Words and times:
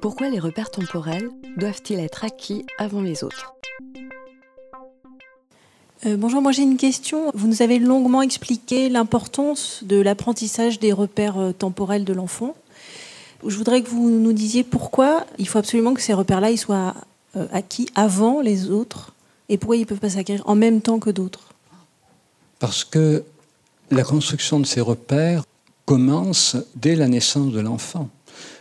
Pourquoi 0.00 0.28
les 0.28 0.38
repères 0.38 0.70
temporels 0.70 1.30
doivent-ils 1.56 1.98
être 1.98 2.24
acquis 2.24 2.64
avant 2.78 3.00
les 3.00 3.24
autres? 3.24 3.54
Euh, 6.04 6.16
bonjour, 6.16 6.42
moi 6.42 6.52
j'ai 6.52 6.62
une 6.62 6.76
question. 6.76 7.30
Vous 7.34 7.48
nous 7.48 7.62
avez 7.62 7.78
longuement 7.78 8.22
expliqué 8.22 8.88
l'importance 8.88 9.80
de 9.82 9.96
l'apprentissage 9.96 10.78
des 10.78 10.92
repères 10.92 11.38
euh, 11.38 11.52
temporels 11.52 12.04
de 12.04 12.12
l'enfant. 12.12 12.54
Je 13.46 13.56
voudrais 13.56 13.82
que 13.82 13.88
vous 13.88 14.08
nous 14.08 14.32
disiez 14.32 14.62
pourquoi 14.62 15.26
il 15.38 15.48
faut 15.48 15.58
absolument 15.58 15.94
que 15.94 16.00
ces 16.00 16.12
repères-là 16.12 16.56
soient 16.56 16.94
euh, 17.36 17.46
acquis 17.52 17.88
avant 17.94 18.40
les 18.40 18.70
autres 18.70 19.12
et 19.48 19.58
pourquoi 19.58 19.76
ils 19.76 19.80
ne 19.80 19.86
peuvent 19.86 19.98
pas 19.98 20.10
s'acquérir 20.10 20.42
en 20.46 20.54
même 20.54 20.80
temps 20.80 20.98
que 20.98 21.10
d'autres. 21.10 21.54
Parce 22.58 22.84
que 22.84 23.24
la 23.90 24.02
construction 24.02 24.60
de 24.60 24.66
ces 24.66 24.80
repères 24.80 25.44
commence 25.84 26.56
dès 26.74 26.96
la 26.96 27.08
naissance 27.08 27.52
de 27.52 27.60
l'enfant. 27.60 28.08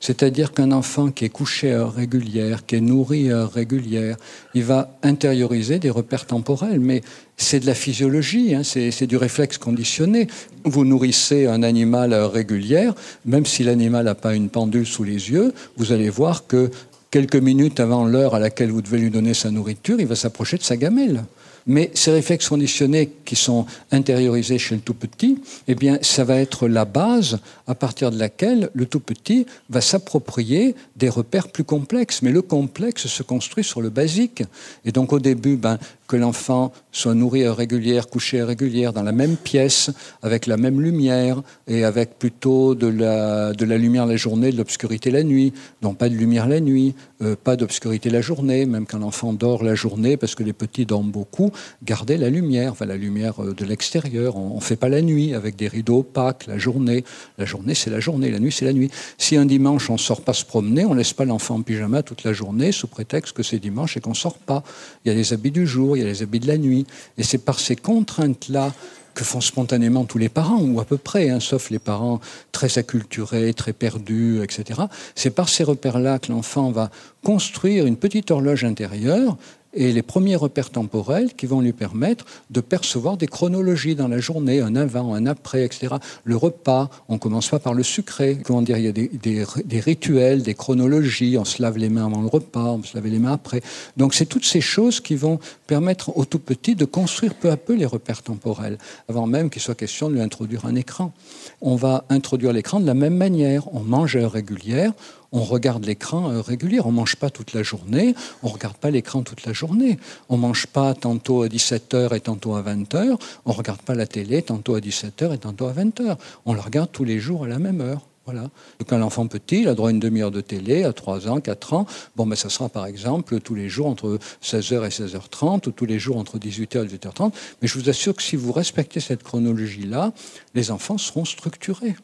C'est-à-dire 0.00 0.52
qu'un 0.52 0.72
enfant 0.72 1.10
qui 1.10 1.26
est 1.26 1.30
couché 1.30 1.72
à 1.72 1.80
heure 1.80 1.94
régulière, 1.94 2.64
qui 2.64 2.76
est 2.76 2.80
nourri 2.80 3.30
à 3.30 3.36
heure 3.36 3.52
régulière, 3.52 4.16
il 4.54 4.64
va 4.64 4.96
intérioriser 5.02 5.78
des 5.78 5.90
repères 5.90 6.26
temporels. 6.26 6.80
Mais 6.80 7.02
c'est 7.36 7.60
de 7.60 7.66
la 7.66 7.74
physiologie, 7.74 8.54
hein, 8.54 8.62
c'est 8.64 9.06
du 9.06 9.16
réflexe 9.16 9.58
conditionné. 9.58 10.26
Vous 10.64 10.84
nourrissez 10.84 11.46
un 11.46 11.62
animal 11.62 12.14
à 12.14 12.18
heure 12.18 12.32
régulière, 12.32 12.94
même 13.26 13.46
si 13.46 13.62
l'animal 13.62 14.06
n'a 14.06 14.14
pas 14.14 14.34
une 14.34 14.48
pendule 14.48 14.86
sous 14.86 15.04
les 15.04 15.30
yeux, 15.30 15.52
vous 15.76 15.92
allez 15.92 16.10
voir 16.10 16.46
que 16.46 16.70
quelques 17.10 17.36
minutes 17.36 17.80
avant 17.80 18.04
l'heure 18.04 18.34
à 18.34 18.38
laquelle 18.38 18.70
vous 18.70 18.82
devez 18.82 18.98
lui 18.98 19.10
donner 19.10 19.34
sa 19.34 19.50
nourriture, 19.50 20.00
il 20.00 20.06
va 20.06 20.16
s'approcher 20.16 20.56
de 20.56 20.62
sa 20.62 20.76
gamelle. 20.76 21.24
Mais 21.70 21.92
ces 21.94 22.10
réflexes 22.10 22.48
conditionnés 22.48 23.12
qui 23.24 23.36
sont 23.36 23.64
intériorisés 23.92 24.58
chez 24.58 24.74
le 24.74 24.80
tout 24.80 24.92
petit, 24.92 25.40
eh 25.68 25.76
bien, 25.76 25.98
ça 26.02 26.24
va 26.24 26.34
être 26.34 26.66
la 26.66 26.84
base 26.84 27.38
à 27.68 27.76
partir 27.76 28.10
de 28.10 28.18
laquelle 28.18 28.70
le 28.74 28.86
tout 28.86 28.98
petit 28.98 29.46
va 29.68 29.80
s'approprier 29.80 30.74
des 30.96 31.08
repères 31.08 31.46
plus 31.46 31.62
complexes. 31.62 32.22
Mais 32.22 32.32
le 32.32 32.42
complexe 32.42 33.06
se 33.06 33.22
construit 33.22 33.62
sur 33.62 33.82
le 33.82 33.88
basique. 33.88 34.42
Et 34.84 34.90
donc, 34.90 35.12
au 35.12 35.20
début, 35.20 35.56
ben, 35.56 35.78
que 36.10 36.16
l'enfant 36.16 36.72
soit 36.90 37.14
nourri 37.14 37.44
à 37.44 37.54
régulière, 37.54 38.08
couché 38.08 38.40
à 38.40 38.46
régulière, 38.46 38.92
dans 38.92 39.04
la 39.04 39.12
même 39.12 39.36
pièce, 39.36 39.90
avec 40.22 40.46
la 40.46 40.56
même 40.56 40.80
lumière, 40.80 41.40
et 41.68 41.84
avec 41.84 42.18
plutôt 42.18 42.74
de 42.74 42.88
la, 42.88 43.52
de 43.52 43.64
la 43.64 43.78
lumière 43.78 44.06
la 44.06 44.16
journée, 44.16 44.50
de 44.50 44.56
l'obscurité 44.56 45.12
la 45.12 45.22
nuit. 45.22 45.52
Donc 45.82 45.98
pas 45.98 46.08
de 46.08 46.16
lumière 46.16 46.48
la 46.48 46.58
nuit, 46.58 46.96
euh, 47.22 47.36
pas 47.36 47.54
d'obscurité 47.54 48.10
la 48.10 48.22
journée, 48.22 48.66
même 48.66 48.86
quand 48.86 48.98
l'enfant 48.98 49.32
dort 49.32 49.62
la 49.62 49.76
journée, 49.76 50.16
parce 50.16 50.34
que 50.34 50.42
les 50.42 50.52
petits 50.52 50.84
dorment 50.84 51.12
beaucoup, 51.12 51.52
garder 51.82 52.16
la 52.16 52.30
lumière, 52.30 52.72
enfin 52.72 52.86
la 52.86 52.96
lumière 52.96 53.42
euh, 53.42 53.54
de 53.54 53.64
l'extérieur. 53.64 54.36
On 54.36 54.56
ne 54.56 54.60
fait 54.60 54.76
pas 54.76 54.88
la 54.88 55.02
nuit 55.02 55.34
avec 55.34 55.56
des 55.56 55.68
rideaux 55.68 56.00
opaques, 56.00 56.46
la 56.46 56.58
journée. 56.58 57.04
La 57.38 57.44
journée, 57.44 57.74
c'est 57.74 57.90
la 57.90 58.00
journée, 58.00 58.30
la 58.30 58.38
nuit, 58.38 58.52
c'est 58.52 58.64
la 58.64 58.72
nuit. 58.72 58.90
Si 59.18 59.36
un 59.36 59.46
dimanche, 59.46 59.90
on 59.90 59.94
ne 59.94 59.98
sort 59.98 60.22
pas 60.22 60.32
se 60.32 60.44
promener, 60.44 60.84
on 60.84 60.92
ne 60.92 60.98
laisse 60.98 61.12
pas 61.12 61.24
l'enfant 61.24 61.56
en 61.56 61.62
pyjama 61.62 62.02
toute 62.02 62.24
la 62.24 62.32
journée, 62.32 62.72
sous 62.72 62.86
prétexte 62.86 63.34
que 63.34 63.42
c'est 63.42 63.58
dimanche 63.58 63.96
et 63.96 64.00
qu'on 64.00 64.10
ne 64.10 64.14
sort 64.14 64.38
pas. 64.38 64.62
Il 65.04 65.08
y 65.08 65.10
a 65.12 65.14
les 65.14 65.32
habits 65.32 65.50
du 65.50 65.66
jour, 65.66 65.96
il 65.96 66.00
y 66.00 66.02
a 66.02 66.06
les 66.06 66.22
habits 66.22 66.40
de 66.40 66.46
la 66.46 66.58
nuit. 66.58 66.86
Et 67.18 67.22
c'est 67.22 67.38
par 67.38 67.58
ces 67.58 67.76
contraintes-là 67.76 68.72
que 69.14 69.24
font 69.24 69.40
spontanément 69.40 70.04
tous 70.04 70.18
les 70.18 70.28
parents, 70.28 70.60
ou 70.60 70.80
à 70.80 70.84
peu 70.84 70.96
près, 70.96 71.30
hein, 71.30 71.40
sauf 71.40 71.70
les 71.70 71.78
parents 71.78 72.20
très 72.52 72.78
acculturés, 72.78 73.52
très 73.54 73.72
perdus, 73.72 74.42
etc. 74.42 74.82
C'est 75.14 75.30
par 75.30 75.48
ces 75.48 75.64
repères-là 75.64 76.18
que 76.18 76.32
l'enfant 76.32 76.70
va 76.70 76.90
construire 77.24 77.86
une 77.86 77.96
petite 77.96 78.30
horloge 78.30 78.64
intérieure 78.64 79.36
et 79.72 79.92
les 79.92 80.02
premiers 80.02 80.36
repères 80.36 80.70
temporels 80.70 81.34
qui 81.34 81.46
vont 81.46 81.60
lui 81.60 81.72
permettre 81.72 82.24
de 82.50 82.60
percevoir 82.60 83.16
des 83.16 83.26
chronologies 83.26 83.94
dans 83.94 84.08
la 84.08 84.18
journée, 84.18 84.60
un 84.60 84.74
avant, 84.74 85.14
un 85.14 85.26
après, 85.26 85.64
etc. 85.64 85.94
Le 86.24 86.36
repas, 86.36 86.90
on 87.08 87.18
commence 87.18 87.48
pas 87.48 87.58
par 87.58 87.74
le 87.74 87.82
sucré. 87.82 88.38
Comment 88.44 88.62
dire, 88.62 88.78
il 88.78 88.84
y 88.84 88.88
a 88.88 88.92
des, 88.92 89.80
rituels, 89.80 90.42
des 90.42 90.54
chronologies. 90.54 91.36
On 91.38 91.44
se 91.44 91.62
lave 91.62 91.78
les 91.78 91.88
mains 91.88 92.06
avant 92.06 92.22
le 92.22 92.28
repas, 92.28 92.64
on 92.64 92.82
se 92.82 92.96
lave 92.96 93.06
les 93.06 93.18
mains 93.18 93.32
après. 93.32 93.62
Donc 93.96 94.14
c'est 94.14 94.26
toutes 94.26 94.44
ces 94.44 94.60
choses 94.60 95.00
qui 95.00 95.14
vont 95.14 95.38
permettre 95.66 96.16
au 96.16 96.24
tout 96.24 96.40
petit 96.40 96.74
de 96.74 96.84
construire 96.84 97.34
peu 97.34 97.50
à 97.50 97.56
peu 97.56 97.74
les 97.74 97.86
repères 97.86 98.22
temporels, 98.22 98.78
avant 99.08 99.26
même 99.26 99.50
qu'il 99.50 99.62
soit 99.62 99.74
question 99.74 100.08
de 100.08 100.14
lui 100.14 100.20
introduire 100.20 100.66
un 100.66 100.74
écran. 100.74 101.12
On 101.60 101.76
va 101.76 102.04
introduire 102.08 102.52
l'écran 102.52 102.80
de 102.80 102.86
la 102.86 102.94
même 102.94 103.16
manière. 103.16 103.72
On 103.74 103.80
mange 103.80 104.16
à 104.16 104.20
heure 104.20 104.32
régulière, 104.32 104.92
on 105.32 105.42
regarde 105.42 105.84
l'écran 105.84 106.30
euh, 106.30 106.40
régulier. 106.40 106.80
On 106.80 106.90
ne 106.90 106.96
mange 106.96 107.16
pas 107.16 107.30
toute 107.30 107.52
la 107.52 107.62
journée, 107.62 108.14
on 108.42 108.48
ne 108.48 108.52
regarde 108.52 108.76
pas 108.76 108.90
l'écran 108.90 109.22
toute 109.22 109.44
la 109.46 109.52
journée. 109.52 109.98
On 110.28 110.36
ne 110.36 110.42
mange 110.42 110.66
pas 110.66 110.94
tantôt 110.94 111.42
à 111.42 111.48
17h 111.48 112.14
et 112.14 112.20
tantôt 112.20 112.54
à 112.54 112.62
20h. 112.62 113.18
On 113.44 113.50
ne 113.50 113.56
regarde 113.56 113.82
pas 113.82 113.94
la 113.94 114.06
télé 114.06 114.42
tantôt 114.42 114.74
à 114.74 114.80
17h 114.80 115.34
et 115.34 115.38
tantôt 115.38 115.66
à 115.66 115.72
20h. 115.72 116.16
On 116.46 116.54
la 116.54 116.62
regarde 116.62 116.90
tous 116.92 117.04
les 117.04 117.18
jours 117.18 117.44
à 117.44 117.48
la 117.48 117.58
même 117.58 117.80
heure. 117.80 118.06
Voilà. 118.26 118.50
Donc 118.78 118.92
un 118.92 119.02
enfant 119.02 119.26
petit, 119.26 119.62
il 119.62 119.68
a 119.68 119.74
droit 119.74 119.88
à 119.88 119.92
une 119.92 119.98
demi-heure 119.98 120.30
de 120.30 120.40
télé 120.40 120.84
à 120.84 120.92
3 120.92 121.26
ans, 121.28 121.40
4 121.40 121.72
ans. 121.72 121.86
Bon, 122.16 122.26
mais 122.26 122.30
ben, 122.30 122.36
ça 122.36 122.48
sera 122.48 122.68
par 122.68 122.86
exemple 122.86 123.40
tous 123.40 123.54
les 123.54 123.68
jours 123.68 123.86
entre 123.86 124.18
16h 124.42 124.86
et 124.86 124.88
16h30 124.88 125.68
ou 125.68 125.72
tous 125.72 125.86
les 125.86 125.98
jours 125.98 126.16
entre 126.16 126.38
18h 126.38 126.84
et 126.84 126.96
18h30. 126.96 127.32
Mais 127.60 127.68
je 127.68 127.78
vous 127.78 127.88
assure 127.88 128.14
que 128.14 128.22
si 128.22 128.36
vous 128.36 128.52
respectez 128.52 129.00
cette 129.00 129.22
chronologie-là, 129.22 130.12
les 130.54 130.70
enfants 130.70 130.98
seront 130.98 131.24
structurés. 131.24 131.96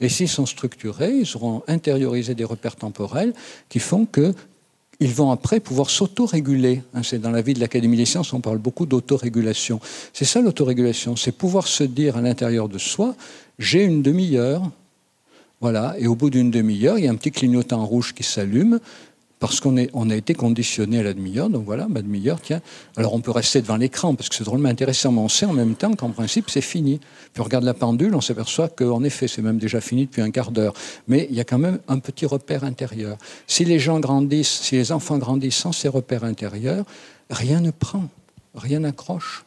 Et 0.00 0.08
s'ils 0.08 0.28
sont 0.28 0.46
structurés, 0.46 1.12
ils 1.12 1.36
auront 1.36 1.62
intériorisé 1.68 2.34
des 2.34 2.44
repères 2.44 2.76
temporels 2.76 3.32
qui 3.68 3.78
font 3.78 4.06
que 4.06 4.34
ils 5.00 5.14
vont 5.14 5.30
après 5.30 5.60
pouvoir 5.60 5.88
s'autoréguler. 5.88 6.82
Hein, 6.94 7.02
c'est 7.02 7.18
dans 7.18 7.30
la 7.30 7.40
vie 7.40 7.54
de 7.54 7.60
l'Académie 7.60 7.96
des 7.96 8.04
sciences, 8.04 8.32
on 8.34 8.40
parle 8.40 8.58
beaucoup 8.58 8.84
d'autorégulation. 8.86 9.80
C'est 10.12 10.26
ça 10.26 10.42
l'autorégulation, 10.42 11.16
c'est 11.16 11.32
pouvoir 11.32 11.66
se 11.66 11.84
dire 11.84 12.18
à 12.18 12.20
l'intérieur 12.20 12.68
de 12.68 12.78
soi, 12.78 13.14
j'ai 13.58 13.82
une 13.82 14.02
demi-heure, 14.02 14.70
voilà, 15.60 15.94
et 15.98 16.06
au 16.06 16.14
bout 16.14 16.30
d'une 16.30 16.50
demi-heure, 16.50 16.98
il 16.98 17.04
y 17.04 17.08
a 17.08 17.10
un 17.10 17.16
petit 17.16 17.32
clignotant 17.32 17.84
rouge 17.84 18.14
qui 18.14 18.22
s'allume 18.22 18.78
parce 19.40 19.58
qu'on 19.58 19.74
on 19.94 20.10
a 20.10 20.14
été 20.14 20.34
conditionné 20.34 20.98
à 20.98 21.02
la 21.02 21.14
demi-heure, 21.14 21.48
donc 21.48 21.64
voilà, 21.64 21.88
ma 21.88 22.02
demi-heure, 22.02 22.40
tiens. 22.42 22.60
Alors 22.96 23.14
on 23.14 23.20
peut 23.20 23.30
rester 23.30 23.62
devant 23.62 23.76
l'écran, 23.76 24.14
parce 24.14 24.28
que 24.28 24.34
c'est 24.34 24.44
drôlement 24.44 24.68
intéressant, 24.68 25.12
mais 25.12 25.20
on 25.20 25.30
sait 25.30 25.46
en 25.46 25.54
même 25.54 25.74
temps 25.74 25.94
qu'en 25.94 26.10
principe, 26.10 26.50
c'est 26.50 26.60
fini. 26.60 27.00
Puis 27.32 27.40
on 27.40 27.44
regarde 27.44 27.64
la 27.64 27.72
pendule, 27.72 28.14
on 28.14 28.20
s'aperçoit 28.20 28.68
qu'en 28.68 29.02
effet, 29.02 29.28
c'est 29.28 29.40
même 29.40 29.58
déjà 29.58 29.80
fini 29.80 30.04
depuis 30.04 30.20
un 30.20 30.30
quart 30.30 30.50
d'heure. 30.50 30.74
Mais 31.08 31.26
il 31.30 31.36
y 31.36 31.40
a 31.40 31.44
quand 31.44 31.58
même 31.58 31.78
un 31.88 31.98
petit 31.98 32.26
repère 32.26 32.64
intérieur. 32.64 33.16
Si 33.46 33.64
les 33.64 33.78
gens 33.78 33.98
grandissent, 33.98 34.60
si 34.60 34.76
les 34.76 34.92
enfants 34.92 35.16
grandissent 35.16 35.56
sans 35.56 35.72
ces 35.72 35.88
repères 35.88 36.24
intérieurs, 36.24 36.84
rien 37.30 37.60
ne 37.60 37.70
prend, 37.70 38.04
rien 38.54 38.80
n'accroche. 38.80 39.46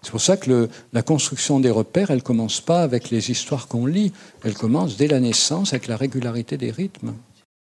C'est 0.00 0.10
pour 0.10 0.22
ça 0.22 0.38
que 0.38 0.70
la 0.94 1.02
construction 1.02 1.60
des 1.60 1.70
repères, 1.70 2.10
elle 2.10 2.22
commence 2.22 2.62
pas 2.62 2.82
avec 2.82 3.10
les 3.10 3.30
histoires 3.30 3.68
qu'on 3.68 3.84
lit, 3.84 4.12
elle 4.42 4.54
commence 4.54 4.96
dès 4.96 5.08
la 5.08 5.20
naissance 5.20 5.74
avec 5.74 5.86
la 5.86 5.98
régularité 5.98 6.56
des 6.56 6.70
rythmes. 6.70 7.12